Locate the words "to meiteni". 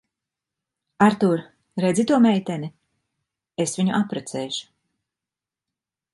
2.13-2.71